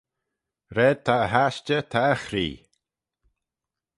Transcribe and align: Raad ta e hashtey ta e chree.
Raad 0.75 0.99
ta 1.05 1.15
e 1.25 1.27
hashtey 1.33 1.83
ta 1.91 2.03
e 2.13 2.15
chree. 2.23 2.59